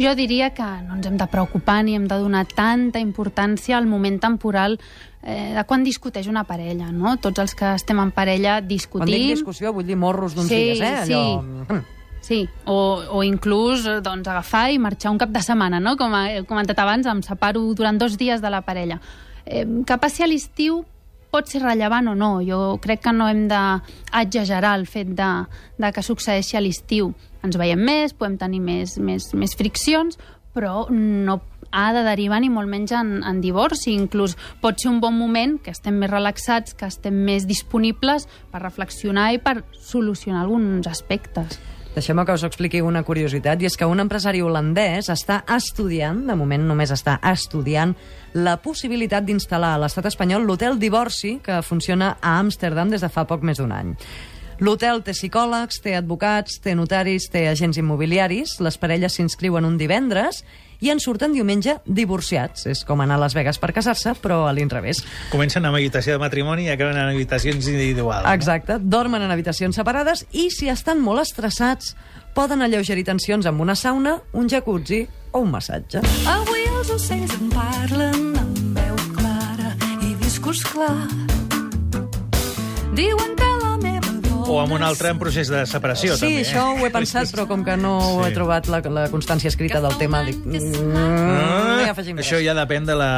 Jo 0.00 0.14
diria 0.18 0.50
que 0.56 0.66
no 0.86 0.98
ens 0.98 1.06
hem 1.06 1.18
de 1.20 1.28
preocupar 1.30 1.82
ni 1.86 1.96
hem 1.98 2.08
de 2.10 2.18
donar 2.18 2.46
tanta 2.50 3.02
importància 3.02 3.78
al 3.78 3.86
moment 3.86 4.18
temporal 4.22 4.78
eh, 5.22 5.54
de 5.54 5.66
quan 5.68 5.86
discuteix 5.86 6.26
una 6.30 6.44
parella, 6.48 6.90
no? 6.92 7.16
Tots 7.22 7.44
els 7.44 7.54
que 7.58 7.76
estem 7.76 8.02
en 8.02 8.12
parella 8.16 8.58
discutim... 8.64 9.06
Quan 9.06 9.14
dic 9.14 9.36
discussió 9.36 9.74
vull 9.76 9.86
dir 9.86 9.98
morros 9.98 10.34
d'uns 10.34 10.50
Sí, 10.50 10.64
dies, 10.72 10.82
eh? 10.82 10.96
Allò... 11.04 11.22
sí. 11.38 11.72
Mm. 11.74 11.97
Sí, 12.20 12.48
o, 12.66 13.00
o 13.14 13.22
inclús 13.24 13.86
eh, 13.86 14.00
doncs, 14.04 14.28
agafar 14.28 14.68
i 14.72 14.78
marxar 14.82 15.12
un 15.14 15.18
cap 15.20 15.32
de 15.32 15.42
setmana, 15.44 15.80
no? 15.80 15.96
Com 15.96 16.14
he 16.18 16.42
comentat 16.48 16.78
abans, 16.82 17.06
em 17.06 17.22
separo 17.24 17.62
durant 17.78 17.98
dos 17.98 18.18
dies 18.20 18.42
de 18.44 18.50
la 18.52 18.62
parella. 18.66 19.00
Eh, 19.46 19.64
que 19.86 19.98
passi 20.02 20.24
a 20.24 20.28
l'estiu 20.28 20.82
pot 21.30 21.48
ser 21.48 21.62
rellevant 21.62 22.08
o 22.08 22.16
no. 22.16 22.38
Jo 22.44 22.78
crec 22.82 23.04
que 23.04 23.12
no 23.12 23.28
hem 23.28 23.46
d'exagerar 23.50 24.74
el 24.78 24.86
fet 24.88 25.12
de, 25.16 25.30
de 25.78 25.92
que 25.92 26.04
succeeixi 26.04 26.56
a 26.56 26.64
l'estiu. 26.64 27.12
Ens 27.44 27.58
veiem 27.60 27.80
més, 27.80 28.16
podem 28.16 28.38
tenir 28.40 28.60
més, 28.64 28.96
més, 28.98 29.30
més 29.34 29.54
friccions, 29.56 30.18
però 30.56 30.88
no 30.90 31.38
ha 31.70 31.92
de 31.92 32.02
derivar 32.02 32.40
ni 32.40 32.48
molt 32.48 32.70
menys 32.70 32.94
en, 32.96 33.18
en 33.28 33.40
divorci. 33.44 33.92
Inclús 33.92 34.36
pot 34.62 34.80
ser 34.80 34.90
un 34.90 35.00
bon 35.04 35.16
moment 35.18 35.58
que 35.62 35.72
estem 35.74 35.98
més 36.00 36.10
relaxats, 36.10 36.74
que 36.74 36.88
estem 36.88 37.14
més 37.28 37.46
disponibles 37.48 38.26
per 38.52 38.64
reflexionar 38.64 39.30
i 39.36 39.42
per 39.42 39.60
solucionar 39.76 40.46
alguns 40.46 40.88
aspectes. 40.88 41.60
Deixeu-me 41.98 42.22
que 42.22 42.34
us 42.38 42.44
expliqui 42.46 42.78
una 42.78 43.00
curiositat, 43.02 43.58
i 43.58 43.66
és 43.66 43.74
que 43.74 43.86
un 43.90 43.98
empresari 43.98 44.38
holandès 44.38 45.08
està 45.10 45.40
estudiant, 45.56 46.20
de 46.28 46.36
moment 46.38 46.62
només 46.68 46.92
està 46.94 47.16
estudiant, 47.26 47.90
la 48.38 48.54
possibilitat 48.62 49.26
d'instal·lar 49.26 49.72
a 49.74 49.80
l'estat 49.82 50.06
espanyol 50.06 50.46
l'hotel 50.46 50.78
Divorci, 50.78 51.40
que 51.42 51.58
funciona 51.66 52.12
a 52.22 52.36
Amsterdam 52.38 52.92
des 52.94 53.02
de 53.02 53.10
fa 53.10 53.26
poc 53.26 53.42
més 53.42 53.58
d'un 53.58 53.74
any. 53.74 53.96
L'hotel 54.62 55.02
té 55.02 55.16
psicòlegs, 55.16 55.82
té 55.82 55.96
advocats, 55.98 56.60
té 56.62 56.76
notaris, 56.78 57.26
té 57.34 57.48
agents 57.50 57.82
immobiliaris, 57.82 58.60
les 58.62 58.78
parelles 58.78 59.18
s'inscriuen 59.18 59.66
un 59.66 59.74
divendres 59.78 60.44
i 60.80 60.90
en 60.92 61.00
surten 61.02 61.32
diumenge 61.34 61.78
divorciats. 61.84 62.66
És 62.70 62.84
com 62.88 63.00
anar 63.02 63.18
a 63.18 63.22
Las 63.24 63.34
Vegas 63.34 63.58
per 63.58 63.72
casar-se, 63.76 64.14
però 64.22 64.44
a 64.48 64.52
l'inrevés. 64.56 65.02
Comencen 65.32 65.66
amb 65.66 65.78
habitació 65.78 66.16
de 66.16 66.22
matrimoni 66.22 66.68
i 66.68 66.72
acaben 66.74 66.96
en 66.96 67.10
habitacions 67.14 67.66
individuals. 67.66 68.26
no? 68.26 68.34
Exacte, 68.34 68.78
dormen 68.80 69.22
en 69.22 69.30
habitacions 69.34 69.76
separades 69.76 70.26
i, 70.32 70.48
si 70.54 70.68
estan 70.68 71.00
molt 71.02 71.24
estressats, 71.26 71.94
poden 72.34 72.62
alleugerir 72.62 73.04
tensions 73.04 73.46
amb 73.46 73.60
una 73.60 73.74
sauna, 73.74 74.18
un 74.32 74.48
jacuzzi 74.48 75.06
o 75.32 75.42
un 75.42 75.50
massatge. 75.50 76.02
Avui 76.30 76.66
els 76.70 76.92
ocells 76.94 77.34
em 77.38 77.48
parlen 77.54 78.30
amb 78.38 78.78
veu 78.78 79.00
clara 79.16 79.74
i 80.06 80.14
discurs 80.22 80.62
clar. 80.70 81.08
Diuen 82.94 83.37
O 84.48 84.58
amb 84.62 84.72
un 84.72 84.82
altre 84.82 85.10
en 85.12 85.18
procés 85.20 85.48
de 85.52 85.66
separació, 85.68 86.14
sí, 86.16 86.20
també. 86.24 86.40
això 86.46 86.62
ho 86.72 86.86
he 86.86 86.90
pensat, 86.90 87.28
però 87.34 87.46
com 87.46 87.64
que 87.66 87.76
no 87.76 87.98
sí. 88.00 88.22
he 88.24 88.28
Sí. 88.30 88.34
trobat 88.38 88.66
la, 88.72 88.80
la 88.80 89.08
constància 89.12 89.48
escrita 89.52 89.80
del 89.84 89.96
tema, 90.00 90.22
dic... 90.24 90.38
Mm, 90.44 90.96
Ah, 90.96 91.76
no 91.76 91.82
hi 91.84 91.90
afegim 91.90 92.16
això 92.18 92.38
res. 92.40 92.46
ja 92.48 92.54
depèn 92.56 92.86
de 92.88 92.94
la 92.96 93.12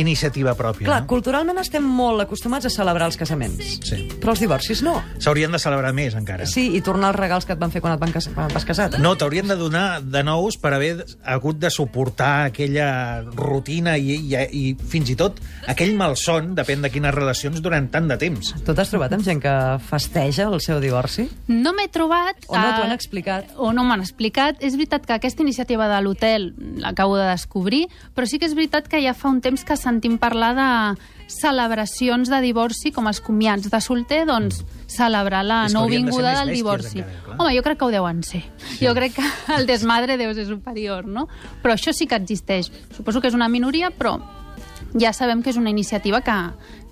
iniciativa 0.00 0.54
pròpia. 0.58 0.86
Clar, 0.88 1.00
no? 1.04 1.10
culturalment 1.10 1.58
estem 1.62 1.84
molt 1.84 2.22
acostumats 2.24 2.66
a 2.68 2.72
celebrar 2.72 3.08
els 3.10 3.16
casaments, 3.20 3.78
Sí. 3.84 4.08
però 4.20 4.34
els 4.34 4.40
divorcis 4.40 4.82
no. 4.82 4.96
S'haurien 5.18 5.52
de 5.52 5.58
celebrar 5.58 5.92
més, 5.94 6.14
encara. 6.14 6.46
Sí, 6.46 6.68
i 6.76 6.80
tornar 6.82 7.12
els 7.12 7.18
regals 7.20 7.46
que 7.46 7.52
et 7.54 7.58
van 7.60 7.70
fer 7.74 7.80
quan 7.82 7.94
et, 7.94 8.00
van 8.00 8.12
cas 8.12 8.28
quan 8.34 8.48
et 8.48 8.54
vas 8.54 8.64
casar. 8.64 8.88
No, 9.00 9.16
t'haurien 9.16 9.48
de 9.48 9.56
donar 9.56 10.00
de 10.02 10.22
nous 10.24 10.56
per 10.58 10.72
haver 10.74 11.04
hagut 11.24 11.58
de 11.58 11.70
suportar 11.70 12.46
aquella 12.46 13.22
rutina 13.22 13.96
i, 13.98 14.16
i, 14.16 14.34
i 14.52 14.74
fins 14.88 15.10
i 15.10 15.16
tot 15.18 15.40
aquell 15.68 15.94
malson, 15.98 16.54
depèn 16.58 16.82
de 16.82 16.90
quines 16.90 17.14
relacions, 17.14 17.60
durant 17.62 17.88
tant 17.90 18.08
de 18.08 18.16
temps. 18.20 18.54
Tu 18.64 18.74
t'has 18.74 18.90
trobat 18.90 19.12
amb 19.16 19.24
gent 19.26 19.40
que 19.42 19.54
festeja 19.88 20.48
el 20.48 20.60
seu 20.64 20.80
divorci? 20.80 21.28
No 21.48 21.74
m'he 21.76 21.88
trobat... 21.92 22.44
O 22.48 22.56
no 22.56 22.68
t'ho 22.76 22.86
han 22.86 22.94
explicat? 22.94 23.52
O 23.56 23.72
no 23.72 23.84
m'han 23.84 24.02
explicat. 24.04 24.62
És 24.64 24.76
veritat 24.78 25.06
que 25.06 25.16
aquesta 25.16 25.42
iniciativa 25.44 25.88
de 25.90 26.00
l'hotel 26.04 26.52
l'acabo 26.82 27.16
de 27.18 27.28
descobrir, 27.30 27.86
però 28.14 28.26
sí 28.28 28.38
que 28.38 28.48
és 28.48 28.54
veritat 28.58 28.88
que 28.88 29.00
ja 29.02 29.14
fa 29.14 29.30
un 29.32 29.40
temps 29.44 29.64
que 29.64 29.76
sentim 29.88 30.18
parlar 30.20 30.54
de 30.56 30.70
celebracions 31.28 32.30
de 32.32 32.40
divorci, 32.40 32.92
com 32.92 33.08
els 33.10 33.20
comiats 33.20 33.68
de 33.68 33.80
solter, 33.84 34.22
doncs 34.28 34.62
celebrar 34.88 35.44
la 35.44 35.60
de 35.66 35.74
nouvinguda 35.76 36.32
més 36.32 36.40
del 36.40 36.54
divorci. 36.56 37.02
encara, 37.02 37.22
clar. 37.26 37.36
Home, 37.38 37.52
jo 37.56 37.66
crec 37.66 37.78
que 37.78 37.84
ho 37.84 37.92
deuen 37.92 38.24
ser. 38.24 38.42
Sí. 38.64 38.80
Jo 38.86 38.94
crec 38.96 39.18
que 39.18 39.28
el 39.58 39.68
desmadre 39.68 40.16
deu 40.20 40.32
ser 40.34 40.48
superior, 40.48 41.06
no? 41.06 41.28
Però 41.62 41.76
això 41.76 41.92
sí 41.92 42.08
que 42.08 42.16
existeix. 42.16 42.72
Suposo 42.96 43.20
que 43.20 43.28
és 43.28 43.36
una 43.36 43.50
minoria, 43.52 43.92
però 43.92 44.16
ja 44.96 45.12
sabem 45.12 45.42
que 45.42 45.52
és 45.52 45.58
una 45.60 45.70
iniciativa 45.70 46.22
que, 46.24 46.36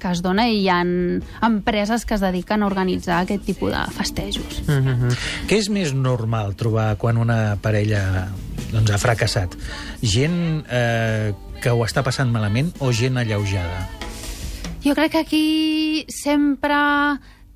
que 0.01 0.11
es 0.13 0.21
dona 0.25 0.47
i 0.51 0.61
hi 0.61 0.69
ha 0.69 0.83
empreses 1.47 2.05
que 2.05 2.17
es 2.19 2.25
dediquen 2.25 2.63
a 2.63 2.69
organitzar 2.69 3.23
aquest 3.23 3.47
tipus 3.49 3.73
de 3.73 3.85
festejos. 3.97 4.63
Mm 4.67 4.85
-hmm. 4.85 5.17
Què 5.49 5.57
és 5.57 5.71
més 5.71 5.95
normal 5.95 6.55
trobar 6.57 6.97
quan 6.97 7.17
una 7.17 7.57
parella 7.61 8.29
doncs, 8.73 8.91
ha 8.91 8.99
fracassat? 8.99 9.57
Gent 10.03 10.65
eh, 10.69 11.33
que 11.63 11.73
ho 11.73 11.85
està 11.87 12.05
passant 12.07 12.31
malament 12.33 12.73
o 12.81 12.93
gent 12.93 13.17
alleujada? 13.21 13.87
Jo 14.85 14.95
crec 14.95 15.17
que 15.17 15.23
aquí 15.25 16.05
sempre 16.13 16.77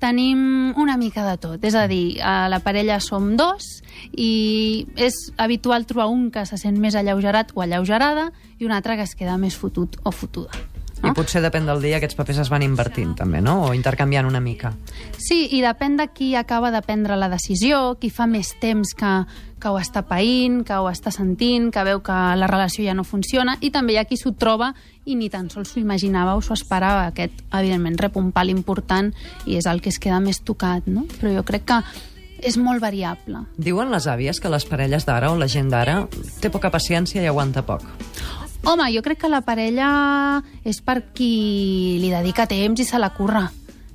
tenim 0.01 0.73
una 0.81 0.97
mica 0.97 1.23
de 1.29 1.37
tot. 1.37 1.63
És 1.63 1.77
a 1.77 1.85
dir, 1.87 2.19
a 2.25 2.49
la 2.49 2.59
parella 2.65 2.99
som 2.99 3.35
dos 3.37 3.69
i 4.17 4.87
és 4.97 5.29
habitual 5.37 5.85
trobar 5.85 6.09
un 6.11 6.31
que 6.33 6.43
se 6.49 6.57
sent 6.57 6.81
més 6.81 6.97
alleugerat 6.97 7.53
o 7.53 7.61
alleugerada 7.61 8.31
i 8.57 8.65
un 8.65 8.73
altre 8.75 8.97
que 8.97 9.05
es 9.05 9.15
queda 9.15 9.37
més 9.37 9.55
fotut 9.55 10.01
o 10.03 10.11
fotuda. 10.11 10.70
I 11.01 11.13
potser 11.17 11.41
depèn 11.41 11.65
del 11.65 11.81
dia 11.81 11.97
aquests 11.97 12.17
papers 12.17 12.41
es 12.43 12.49
van 12.51 12.63
invertint 12.65 13.15
també, 13.17 13.41
no? 13.41 13.57
O 13.65 13.73
intercanviant 13.73 14.27
una 14.29 14.41
mica. 14.43 14.73
Sí, 15.17 15.47
i 15.57 15.61
depèn 15.63 15.97
de 15.97 16.07
qui 16.13 16.35
acaba 16.35 16.71
de 16.71 16.81
prendre 16.85 17.17
la 17.17 17.29
decisió, 17.31 17.97
qui 17.99 18.11
fa 18.13 18.27
més 18.29 18.53
temps 18.61 18.93
que, 18.97 19.13
que 19.61 19.71
ho 19.71 19.79
està 19.81 20.05
païnt, 20.07 20.61
que 20.67 20.77
ho 20.77 20.89
està 20.91 21.13
sentint, 21.13 21.71
que 21.73 21.85
veu 21.87 22.03
que 22.05 22.19
la 22.37 22.49
relació 22.51 22.85
ja 22.85 22.95
no 22.97 23.05
funciona, 23.07 23.57
i 23.61 23.71
també 23.73 23.95
hi 23.95 24.01
ha 24.01 24.05
qui 24.05 24.19
s'ho 24.19 24.35
troba 24.37 24.73
i 25.05 25.17
ni 25.17 25.31
tan 25.33 25.49
sols 25.49 25.73
s'ho 25.73 25.81
imaginava 25.81 26.35
o 26.37 26.45
s'ho 26.45 26.53
esperava. 26.53 27.07
Aquest, 27.09 27.41
evidentment, 27.49 27.97
rep 27.99 28.21
un 28.21 28.31
pal 28.31 28.53
important 28.53 29.11
i 29.45 29.57
és 29.57 29.65
el 29.65 29.81
que 29.81 29.89
es 29.89 29.99
queda 29.99 30.21
més 30.21 30.43
tocat, 30.45 30.85
no? 30.85 31.07
Però 31.17 31.33
jo 31.33 31.45
crec 31.47 31.65
que 31.73 31.81
és 32.41 32.57
molt 32.57 32.81
variable. 32.81 33.45
Diuen 33.57 33.91
les 33.93 34.07
àvies 34.09 34.41
que 34.41 34.49
les 34.49 34.65
parelles 34.65 35.05
d'ara 35.05 35.31
o 35.31 35.37
la 35.37 35.49
gent 35.49 35.69
d'ara 35.69 36.05
té 36.41 36.49
poca 36.49 36.73
paciència 36.73 37.21
i 37.21 37.29
aguanta 37.29 37.65
poc. 37.65 37.85
Home, 38.63 38.91
jo 38.93 39.01
crec 39.01 39.23
que 39.23 39.29
la 39.29 39.41
parella 39.41 39.87
és 40.63 40.81
per 40.85 40.99
qui 41.17 41.97
li 41.97 42.11
dedica 42.13 42.45
temps 42.45 42.79
i 42.79 42.85
se 42.85 42.99
la 43.01 43.09
curra. 43.15 43.47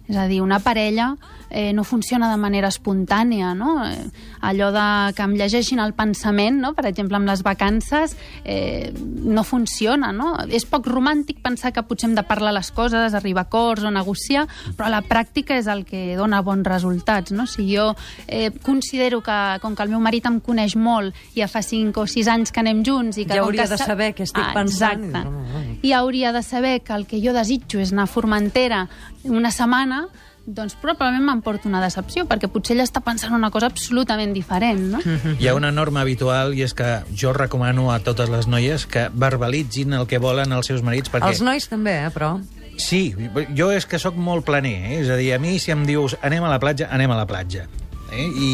És 0.06 0.16
a 0.18 0.26
dir, 0.26 0.40
una 0.42 0.58
parella 0.62 1.12
eh, 1.50 1.72
no 1.72 1.84
funciona 1.84 2.30
de 2.30 2.36
manera 2.36 2.68
espontània, 2.68 3.54
no? 3.54 3.84
Eh, 3.86 4.10
allò 4.40 4.70
de 4.74 5.12
que 5.16 5.22
em 5.22 5.34
llegeixin 5.38 5.80
el 5.82 5.94
pensament, 5.94 6.60
no? 6.60 6.72
per 6.74 6.86
exemple, 6.86 7.16
amb 7.16 7.28
les 7.28 7.42
vacances, 7.42 8.16
eh, 8.44 8.92
no 8.96 9.44
funciona, 9.44 10.12
no? 10.12 10.34
És 10.50 10.66
poc 10.66 10.86
romàntic 10.86 11.40
pensar 11.42 11.72
que 11.72 11.82
potser 11.86 12.10
hem 12.10 12.16
de 12.16 12.24
parlar 12.26 12.52
les 12.54 12.70
coses, 12.70 13.14
arribar 13.14 13.46
a 13.46 13.48
acords 13.48 13.84
o 13.84 13.90
negociar, 13.90 14.46
però 14.76 14.90
la 14.92 15.02
pràctica 15.02 15.56
és 15.58 15.66
el 15.66 15.84
que 15.86 16.16
dona 16.16 16.42
bons 16.42 16.66
resultats, 16.66 17.32
no? 17.32 17.46
Si 17.46 17.68
jo 17.74 17.92
eh, 18.26 18.50
considero 18.62 19.22
que, 19.22 19.38
com 19.62 19.74
que 19.76 19.82
el 19.82 19.90
meu 19.94 20.00
marit 20.00 20.26
em 20.26 20.40
coneix 20.40 20.76
molt, 20.76 21.14
ja 21.36 21.48
fa 21.48 21.62
5 21.62 22.00
o 22.00 22.06
6 22.06 22.28
anys 22.32 22.52
que 22.52 22.62
anem 22.62 22.84
junts... 22.86 23.18
I 23.18 23.26
que 23.26 23.34
Ja 23.38 23.42
hauria 23.44 23.64
que 23.64 23.74
de 23.74 23.78
sa- 23.78 23.90
saber 23.92 24.12
què 24.14 24.26
estic 24.26 24.42
ah, 24.44 24.52
pensant. 24.54 25.08
Exacte. 25.10 25.78
I 25.86 25.92
hauria 25.92 26.32
de 26.32 26.42
saber 26.42 26.80
que 26.82 26.94
el 26.94 27.06
que 27.06 27.20
jo 27.22 27.34
desitjo 27.36 27.80
és 27.82 27.92
anar 27.92 28.06
a 28.06 28.12
Formentera 28.12 28.86
una 29.24 29.50
setmana, 29.50 30.06
doncs 30.46 30.76
probablement 30.78 31.24
m'emporto 31.26 31.68
una 31.68 31.82
decepció, 31.82 32.24
perquè 32.30 32.48
potser 32.52 32.76
ella 32.76 32.86
està 32.86 33.02
pensant 33.04 33.34
una 33.34 33.50
cosa 33.50 33.66
absolutament 33.66 34.32
diferent, 34.34 34.84
no? 34.94 35.00
Hi 35.40 35.48
ha 35.50 35.56
una 35.58 35.72
norma 35.74 36.04
habitual 36.06 36.54
i 36.54 36.62
és 36.66 36.74
que 36.76 37.00
jo 37.10 37.34
recomano 37.34 37.90
a 37.92 37.98
totes 38.06 38.30
les 38.30 38.46
noies 38.46 38.86
que 38.86 39.08
verbalitzin 39.12 39.98
el 39.98 40.06
que 40.06 40.22
volen 40.22 40.54
els 40.54 40.70
seus 40.70 40.86
marits 40.86 41.10
perquè... 41.10 41.32
Els 41.34 41.42
nois 41.42 41.66
també, 41.68 41.98
eh, 42.06 42.12
però... 42.14 42.36
Sí, 42.76 43.14
jo 43.56 43.70
és 43.72 43.86
que 43.88 43.98
sóc 43.98 44.18
molt 44.20 44.44
planer, 44.46 44.76
eh? 44.84 45.00
és 45.00 45.10
a 45.10 45.16
dir, 45.18 45.32
a 45.34 45.40
mi 45.42 45.56
si 45.58 45.72
em 45.72 45.86
dius 45.88 46.14
anem 46.22 46.44
a 46.44 46.52
la 46.52 46.60
platja, 46.62 46.90
anem 46.92 47.10
a 47.10 47.18
la 47.18 47.26
platja. 47.26 47.66
Eh? 48.12 48.26
I 48.28 48.50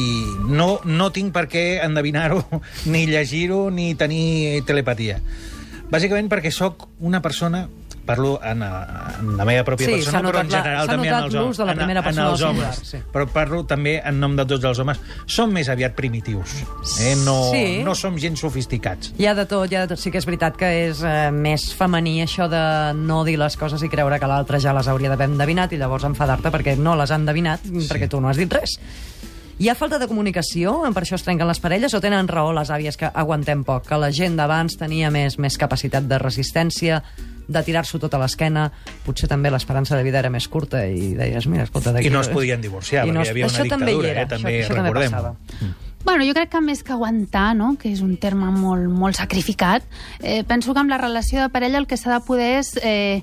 no, 0.49 0.77
no 0.87 1.11
tinc 1.13 1.35
per 1.35 1.49
què 1.51 1.83
endevinar-ho, 1.85 2.45
ni 2.93 3.05
llegir-ho, 3.11 3.67
ni 3.75 3.93
tenir 3.99 4.63
telepatia. 4.69 5.19
Bàsicament 5.93 6.31
perquè 6.33 6.49
sóc 6.55 6.87
una 7.05 7.21
persona 7.21 7.67
parlo 8.05 8.41
en, 8.43 8.63
en 8.63 9.37
la 9.37 9.45
meva 9.45 9.65
pròpia 9.65 9.87
Sí, 9.87 9.93
persona, 10.01 10.23
però 10.29 10.41
en 10.43 10.51
la- 10.51 10.59
general 10.63 10.87
s'ha 10.87 10.93
també 10.93 11.09
en 11.09 11.15
els 11.15 11.35
homes. 11.35 11.57
de 11.57 11.65
la 11.65 11.73
en- 11.73 11.91
en 11.91 12.19
els 12.19 12.43
homes. 12.43 12.81
sí. 12.83 12.99
Però 13.13 13.27
parlo 13.29 13.65
també 13.65 14.01
en 14.05 14.19
nom 14.21 14.35
de 14.37 14.45
tots 14.45 14.65
els 14.65 14.79
homes. 14.79 14.99
Som 15.27 15.53
més 15.53 15.69
aviat 15.69 15.95
primitius. 15.95 16.63
Eh? 17.01 17.15
No, 17.25 17.51
Sí. 17.53 17.83
no 17.85 17.95
som 17.95 18.17
gens 18.19 18.41
sofisticats. 18.41 19.13
Hi 19.19 19.27
ha 19.27 19.35
de 19.35 19.47
tot, 19.47 19.71
hi 19.71 19.77
ha 19.77 19.81
de 19.87 19.89
tot. 19.95 19.99
Sí 19.99 20.11
que 20.11 20.19
és 20.19 20.27
veritat 20.27 20.57
que 20.57 20.89
és 20.89 21.03
eh, 21.03 21.31
més 21.31 21.73
femení 21.75 22.23
això 22.23 22.49
de 22.49 22.95
no 22.99 23.25
dir 23.25 23.39
les 23.39 23.57
coses 23.57 23.83
i 23.83 23.89
creure 23.89 24.19
que 24.19 24.27
l'altre 24.27 24.59
ja 24.61 24.73
les 24.73 24.89
hauria 24.89 25.09
d'haver 25.09 25.29
endevinat 25.29 25.73
i 25.73 25.77
llavors 25.79 26.05
enfadar-te 26.05 26.51
perquè 26.51 26.77
no 26.77 26.97
les 26.97 27.11
ha 27.11 27.15
endevinat, 27.17 27.61
sí. 27.63 27.87
perquè 27.89 28.09
tu 28.09 28.21
no 28.21 28.29
has 28.29 28.37
dit 28.37 28.53
res. 28.53 28.79
Hi 29.59 29.69
ha 29.69 29.75
falta 29.77 29.99
de 30.01 30.09
comunicació? 30.09 30.81
Per 30.93 31.03
això 31.05 31.15
es 31.15 31.23
trenquen 31.23 31.47
les 31.47 31.61
parelles? 31.61 31.93
O 31.95 32.01
tenen 32.01 32.27
raó 32.27 32.53
les 32.53 32.71
àvies 32.71 32.97
que 32.97 33.07
aguantem 33.07 33.63
poc? 33.63 33.87
Que 33.87 33.99
la 34.01 34.11
gent 34.11 34.35
d'abans 34.37 34.77
tenia 34.77 35.11
més, 35.11 35.39
més 35.39 35.57
capacitat 35.61 36.03
de 36.09 36.19
resistència, 36.19 37.03
de 37.49 37.63
tirar-s'ho 37.63 37.99
tot 37.99 38.15
a 38.15 38.19
l'esquena? 38.19 38.71
Potser 39.07 39.29
també 39.29 39.51
l'esperança 39.51 39.97
de 39.97 40.03
vida 40.07 40.19
era 40.19 40.31
més 40.31 40.47
curta 40.49 40.85
i 40.87 41.15
deies, 41.15 41.47
mira, 41.47 41.65
escolta... 41.65 41.95
I 42.01 42.11
no 42.11 42.21
es 42.21 42.29
podien 42.29 42.61
divorciar, 42.61 43.07
I 43.07 43.11
perquè 43.11 43.23
es- 43.23 43.29
hi 43.29 43.31
havia 43.31 43.47
una 43.47 43.65
també 43.69 43.87
dictadura, 43.93 44.09
era, 44.11 44.23
eh, 44.23 44.27
també 44.27 44.51
això, 44.53 44.65
això 44.65 44.75
també 44.77 44.89
recordem. 44.91 45.11
passava. 45.11 45.37
Bueno, 46.05 46.25
jo 46.27 46.35
crec 46.35 46.49
que 46.51 46.61
més 46.61 46.83
que 46.83 46.93
aguantar, 46.93 47.55
no? 47.55 47.77
que 47.79 47.93
és 47.93 48.01
un 48.03 48.17
terme 48.17 48.49
molt, 48.51 48.89
molt 48.91 49.15
sacrificat, 49.15 49.85
eh, 50.21 50.43
penso 50.43 50.75
que 50.75 50.81
amb 50.81 50.91
la 50.91 50.99
relació 50.99 51.41
de 51.41 51.49
parella 51.49 51.79
el 51.79 51.87
que 51.87 51.97
s'ha 51.97 52.17
de 52.19 52.25
poder 52.27 52.59
és 52.59 52.73
eh, 52.83 53.23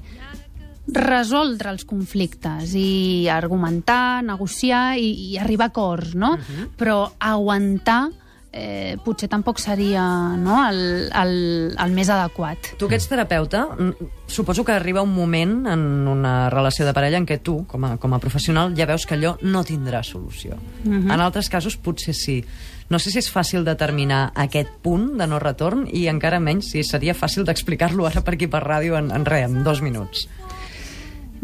resoldre 0.87 1.69
els 1.69 1.83
conflictes 1.85 2.71
i 2.73 3.27
argumentar, 3.29 4.23
negociar 4.25 4.97
i, 4.97 5.11
i 5.33 5.37
arribar 5.37 5.67
a 5.67 5.73
acords, 5.73 6.15
no? 6.17 6.31
Però 6.79 7.11
aguantar 7.19 8.07
eh, 8.51 8.97
potser 9.03 9.29
tampoc 9.29 9.59
seria 9.61 10.03
no? 10.37 10.57
el, 10.67 11.09
el, 11.13 11.33
el 11.77 11.93
més 11.93 12.09
adequat. 12.09 12.71
Tu 12.79 12.89
que 12.89 12.97
ets 12.97 13.09
terapeuta, 13.09 13.65
mm, 13.75 14.09
suposo 14.27 14.65
que 14.65 14.73
arriba 14.73 15.03
un 15.05 15.13
moment 15.13 15.67
en 15.69 16.07
una 16.09 16.49
relació 16.49 16.87
de 16.87 16.93
parella 16.93 17.21
en 17.21 17.27
què 17.29 17.39
tu, 17.43 17.61
com 17.69 17.85
a, 17.85 17.95
com 18.01 18.13
a 18.13 18.21
professional, 18.23 18.73
ja 18.77 18.89
veus 18.89 19.05
que 19.05 19.17
allò 19.17 19.35
no 19.41 19.63
tindrà 19.67 20.01
solució. 20.03 20.57
En 20.85 21.19
altres 21.19 21.49
casos 21.49 21.77
potser 21.77 22.15
sí. 22.17 22.41
No 22.89 22.97
sé 22.97 23.11
si 23.13 23.19
és 23.21 23.29
fàcil 23.29 23.65
determinar 23.67 24.31
aquest 24.33 24.79
punt 24.81 25.11
de 25.19 25.27
no 25.29 25.37
retorn 25.37 25.85
i 25.93 26.07
encara 26.09 26.39
menys 26.41 26.71
si 26.73 26.81
seria 26.83 27.13
fàcil 27.13 27.45
d'explicar-lo 27.45 28.07
ara 28.09 28.23
per 28.25 28.33
aquí 28.33 28.49
per 28.49 28.63
ràdio 28.65 28.97
en, 28.97 29.11
en 29.13 29.27
res, 29.29 29.45
en 29.45 29.61
dos 29.63 29.83
minuts. 29.85 30.25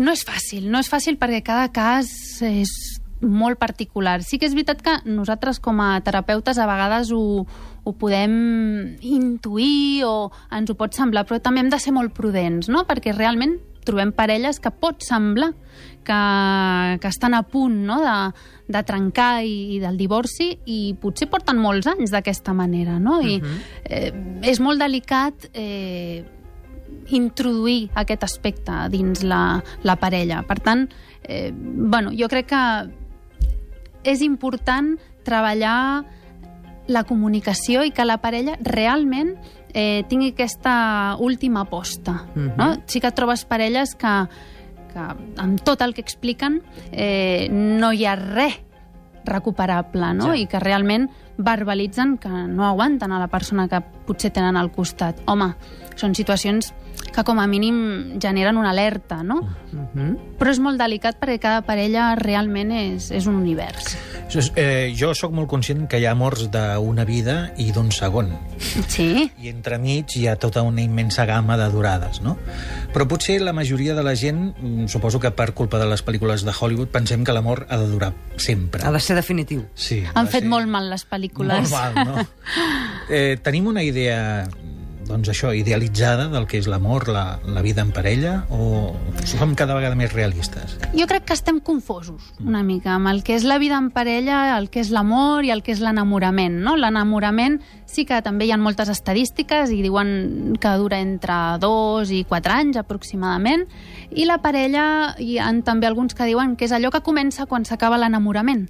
No 0.01 0.11
és 0.11 0.25
fàcil, 0.27 0.65
no 0.71 0.81
és 0.81 0.89
fàcil 0.91 1.19
perquè 1.21 1.43
cada 1.45 1.69
cas 1.71 2.09
és 2.43 2.94
molt 3.21 3.59
particular. 3.59 4.21
Sí 4.23 4.39
que 4.39 4.47
és 4.49 4.55
veritat 4.55 4.81
que 4.83 4.95
nosaltres 5.07 5.61
com 5.63 5.79
a 5.83 5.99
terapeutes 6.05 6.59
a 6.59 6.67
vegades 6.67 7.11
ho, 7.15 7.45
ho 7.83 7.93
podem 7.99 8.97
intuir 9.01 10.03
o 10.07 10.31
ens 10.51 10.71
ho 10.71 10.75
pot 10.75 10.97
semblar, 10.97 11.25
però 11.27 11.39
també 11.39 11.63
hem 11.63 11.71
de 11.71 11.79
ser 11.79 11.95
molt 11.95 12.15
prudents, 12.17 12.69
no? 12.71 12.85
Perquè 12.89 13.15
realment 13.15 13.57
trobem 13.85 14.11
parelles 14.17 14.59
que 14.59 14.71
pot 14.73 15.03
semblar 15.05 15.51
que, 16.05 16.19
que 17.01 17.07
estan 17.07 17.35
a 17.37 17.43
punt 17.45 17.83
no? 17.85 17.99
de, 18.01 18.15
de 18.73 18.81
trencar 18.87 19.43
i, 19.45 19.75
i 19.75 19.81
del 19.81 19.97
divorci 19.97 20.51
i 20.65 20.79
potser 21.01 21.29
porten 21.29 21.61
molts 21.61 21.87
anys 21.91 22.13
d'aquesta 22.13 22.55
manera, 22.57 22.97
no? 22.99 23.19
I 23.21 23.37
eh, 23.85 24.09
és 24.41 24.61
molt 24.63 24.81
delicat 24.81 25.49
eh, 25.53 26.25
introduir 27.13 27.91
aquest 27.93 28.25
aspecte 28.25 28.85
dins 28.93 29.23
la, 29.25 29.61
la 29.85 29.97
parella. 30.01 30.41
Per 30.47 30.59
tant, 30.65 30.87
eh, 31.23 31.51
bueno, 31.53 32.13
jo 32.17 32.29
crec 32.31 32.49
que 32.49 32.63
és 34.05 34.21
important 34.21 34.95
treballar 35.25 36.05
la 36.87 37.03
comunicació 37.03 37.83
i 37.83 37.91
que 37.91 38.05
la 38.05 38.19
parella 38.21 38.57
realment 38.61 39.33
eh, 39.73 40.05
tingui 40.09 40.31
aquesta 40.33 41.17
última 41.19 41.65
aposta. 41.65 42.25
Mhm. 42.35 42.53
no? 42.57 42.77
Sí 42.85 43.01
que 43.01 43.11
trobes 43.11 43.45
parelles 43.45 43.95
que, 43.95 44.13
que 44.93 45.07
amb 45.37 45.61
tot 45.61 45.81
el 45.81 45.93
que 45.93 46.01
expliquen 46.01 46.61
eh, 46.91 47.49
no 47.51 47.91
hi 47.91 48.05
ha 48.05 48.15
res 48.15 48.61
recuperable, 49.25 50.13
no? 50.13 50.27
Ja. 50.27 50.37
I 50.37 50.45
que 50.45 50.59
realment 50.61 51.09
verbalitzen 51.37 52.17
que 52.21 52.29
no 52.29 52.65
aguanten 52.67 53.11
a 53.11 53.19
la 53.19 53.27
persona 53.27 53.67
que 53.67 53.81
potser 54.05 54.31
tenen 54.31 54.55
al 54.55 54.71
costat. 54.71 55.19
Home, 55.25 55.55
són 55.97 56.13
situacions 56.13 56.73
que 57.15 57.23
com 57.23 57.39
a 57.39 57.47
mínim 57.47 58.19
generen 58.19 58.57
una 58.59 58.71
alerta, 58.75 59.23
no? 59.23 59.41
Mhm. 59.71 60.35
Però 60.39 60.51
és 60.51 60.59
molt 60.59 60.77
delicat 60.77 61.17
perquè 61.21 61.39
cada 61.39 61.61
parella 61.63 62.13
realment 62.19 62.71
és, 62.75 63.09
és 63.11 63.25
un 63.25 63.39
univers. 63.39 63.95
Eh, 64.55 64.91
jo 64.97 65.13
sóc 65.15 65.31
molt 65.31 65.47
conscient 65.47 65.85
que 65.87 65.99
hi 66.01 66.05
ha 66.05 66.11
amors 66.11 66.49
d'una 66.51 67.05
vida 67.05 67.53
i 67.61 67.69
d'un 67.71 67.91
segon. 67.93 68.33
Sí, 68.89 69.29
I 69.39 69.51
entremig 69.51 70.15
hi 70.17 70.25
ha 70.27 70.35
tota 70.35 70.63
una 70.65 70.81
immensa 70.81 71.25
gamma 71.29 71.55
de 71.57 71.69
durades, 71.71 72.21
no? 72.25 72.35
Però 72.93 73.07
potser 73.07 73.39
la 73.41 73.53
majoria 73.53 73.95
de 73.95 74.03
la 74.03 74.15
gent, 74.15 74.55
mm, 74.57 74.87
suposo 74.91 75.19
que 75.19 75.31
per 75.31 75.53
culpa 75.53 75.79
de 75.79 75.85
les 75.85 76.03
pel·lícules 76.03 76.43
de 76.43 76.51
Hollywood, 76.51 76.89
pensem 76.89 77.23
que 77.23 77.31
l'amor 77.31 77.65
ha 77.69 77.77
de 77.77 77.87
durar 77.87 78.13
sempre. 78.35 78.83
Ha 78.83 78.91
de 78.91 78.99
ser 78.99 79.15
definitiu. 79.15 79.65
Sí, 79.75 80.03
han 80.13 80.27
fet 80.27 80.43
ser 80.43 80.49
molt 80.49 80.67
mal 80.67 80.89
les 80.89 81.07
pel·lícules. 81.07 81.69
Molt 81.69 81.95
mal, 81.95 82.05
no? 82.05 82.25
Eh, 83.07 83.37
tenim 83.43 83.67
una 83.67 83.83
idea 83.85 84.47
doncs 85.05 85.29
això, 85.29 85.51
idealitzada 85.53 86.27
del 86.33 86.47
que 86.49 86.57
és 86.57 86.67
l'amor, 86.69 87.07
la, 87.13 87.39
la 87.45 87.61
vida 87.61 87.83
en 87.85 87.91
parella, 87.93 88.39
o 88.49 88.95
som 89.29 89.53
cada 89.57 89.75
vegada 89.77 89.97
més 89.97 90.13
realistes? 90.13 90.75
Jo 90.97 91.07
crec 91.09 91.27
que 91.29 91.37
estem 91.37 91.59
confosos 91.63 92.33
una 92.41 92.63
mica 92.65 92.95
amb 92.95 93.11
el 93.11 93.21
que 93.25 93.35
és 93.37 93.45
la 93.45 93.59
vida 93.61 93.77
en 93.77 93.91
parella, 93.93 94.57
el 94.57 94.69
que 94.73 94.81
és 94.81 94.91
l'amor 94.93 95.45
i 95.45 95.53
el 95.53 95.61
que 95.63 95.75
és 95.75 95.81
l'enamorament. 95.83 96.57
No? 96.65 96.75
L'enamorament 96.79 97.59
sí 97.85 98.05
que 98.09 98.19
també 98.25 98.47
hi 98.47 98.53
ha 98.55 98.59
moltes 98.59 98.89
estadístiques 98.91 99.71
i 99.71 99.81
diuen 99.85 100.57
que 100.61 100.75
dura 100.81 100.99
entre 100.99 101.37
dos 101.61 102.11
i 102.11 102.23
quatre 102.27 102.57
anys 102.57 102.81
aproximadament 102.81 103.67
i 104.11 104.25
la 104.25 104.39
parella 104.43 105.15
hi 105.21 105.37
ha 105.39 105.51
també 105.65 105.87
alguns 105.87 106.17
que 106.17 106.27
diuen 106.27 106.57
que 106.57 106.65
és 106.67 106.73
allò 106.75 106.91
que 106.91 107.05
comença 107.05 107.45
quan 107.45 107.65
s'acaba 107.65 107.99
l'enamorament, 108.01 108.67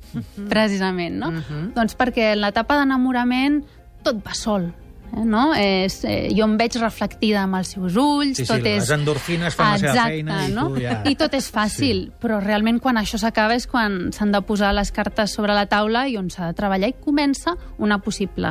precisament. 0.52 1.20
No? 1.24 1.32
Doncs 1.76 1.96
perquè 1.98 2.34
en 2.36 2.44
l'etapa 2.44 2.78
d'enamorament 2.82 3.64
tot 4.06 4.20
va 4.22 4.36
sol, 4.38 4.70
no? 5.14 5.54
És, 5.56 6.04
eh, 6.04 6.30
jo 6.36 6.44
em 6.46 6.58
veig 6.58 6.76
reflectida 6.82 7.44
amb 7.44 7.56
els 7.56 7.68
seus 7.76 7.96
ulls, 7.96 8.38
Sí, 8.38 8.46
sí, 8.46 8.48
tot 8.52 8.62
les 8.64 8.84
és... 8.84 8.90
endorfines 8.92 9.56
fan 9.56 9.72
la 9.74 9.78
seva 9.78 9.92
Exacte, 9.94 10.12
feina 10.12 10.40
i 10.48 10.52
no? 10.52 10.68
tu 10.70 10.82
ja- 10.82 11.02
I 11.06 11.16
tot 11.16 11.34
és 11.34 11.52
fàcil, 11.52 12.06
sí. 12.08 12.12
però 12.22 12.40
realment 12.44 12.80
quan 12.80 12.98
això 12.98 13.18
s'acaba 13.22 13.56
és 13.56 13.68
quan 13.68 14.12
s'han 14.12 14.32
de 14.32 14.42
posar 14.42 14.74
les 14.74 14.92
cartes 14.92 15.32
sobre 15.32 15.54
la 15.54 15.66
taula 15.68 16.08
i 16.08 16.18
on 16.18 16.30
s'ha 16.30 16.48
de 16.48 16.54
treballar 16.54 16.90
i 16.90 16.94
comença 17.00 17.56
una 17.78 18.00
possible 18.00 18.50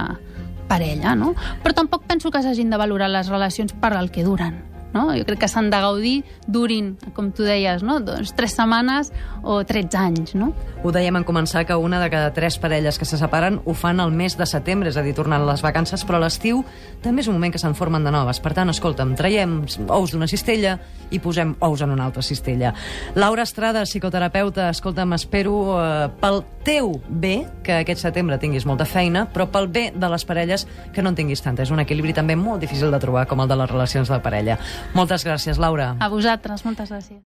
parella, 0.68 1.14
no? 1.14 1.34
Però 1.62 1.74
tampoc 1.74 2.04
penso 2.06 2.30
que 2.30 2.40
s'hagin 2.42 2.70
de 2.70 2.76
valorar 2.80 3.10
les 3.10 3.28
relacions 3.28 3.72
per 3.74 3.92
al 3.92 4.10
que 4.10 4.24
duren. 4.24 4.62
No? 4.94 5.08
Jo 5.16 5.26
crec 5.26 5.42
que 5.44 5.50
s'han 5.50 5.70
de 5.72 5.80
gaudir, 5.82 6.14
durin, 6.46 6.94
com 7.16 7.32
tu 7.34 7.44
deies, 7.46 7.82
no? 7.82 7.98
doncs, 8.04 8.32
tres 8.38 8.54
setmanes 8.56 9.10
o 9.42 9.60
13 9.66 9.98
anys. 9.98 10.34
No? 10.38 10.52
Ho 10.84 10.92
dèiem 10.94 11.18
en 11.18 11.26
començar 11.26 11.64
que 11.66 11.76
una 11.76 12.00
de 12.02 12.08
cada 12.12 12.32
tres 12.36 12.58
parelles 12.62 12.98
que 12.98 13.08
se 13.08 13.18
separen 13.20 13.60
ho 13.64 13.74
fan 13.74 14.00
al 14.00 14.12
mes 14.14 14.38
de 14.38 14.46
setembre, 14.46 14.90
és 14.92 14.98
a 15.00 15.04
dir, 15.04 15.14
tornant 15.16 15.44
les 15.46 15.62
vacances, 15.64 16.04
però 16.06 16.20
l'estiu 16.22 16.62
també 17.04 17.24
és 17.24 17.28
un 17.28 17.36
moment 17.36 17.52
que 17.52 17.60
se'n 17.60 17.76
formen 17.76 18.04
de 18.04 18.12
noves. 18.14 18.40
Per 18.40 18.54
tant, 18.56 18.70
escolta'm, 18.70 19.14
traiem 19.18 19.62
ous 19.88 20.14
d'una 20.14 20.30
cistella 20.30 20.78
i 21.10 21.20
posem 21.22 21.54
ous 21.64 21.82
en 21.84 21.92
una 21.94 22.06
altra 22.06 22.22
cistella. 22.22 22.72
Laura 23.14 23.44
Estrada, 23.44 23.84
psicoterapeuta, 23.84 24.70
escolta'm, 24.72 25.14
espero 25.18 25.54
eh, 25.80 26.08
pel 26.20 26.42
teu 26.64 26.94
bé 27.08 27.44
que 27.64 27.80
aquest 27.82 28.00
setembre 28.06 28.38
tinguis 28.40 28.66
molta 28.66 28.86
feina, 28.88 29.26
però 29.30 29.46
pel 29.52 29.68
bé 29.68 29.88
de 29.94 30.08
les 30.10 30.24
parelles 30.24 30.66
que 30.94 31.02
no 31.02 31.12
en 31.12 31.18
tinguis 31.18 31.42
tanta. 31.44 31.62
És 31.64 31.72
un 31.74 31.82
equilibri 31.82 32.14
també 32.16 32.36
molt 32.36 32.64
difícil 32.64 32.90
de 32.94 33.00
trobar, 33.02 33.26
com 33.28 33.42
el 33.44 33.50
de 33.50 33.58
les 33.60 33.70
relacions 33.70 34.10
de 34.10 34.20
parella. 34.24 34.58
Moltes 34.92 35.24
gràcies, 35.24 35.58
Laura. 35.58 35.96
A 36.00 36.08
vosaltres, 36.12 36.64
moltes 36.64 36.90
gràcies. 36.92 37.22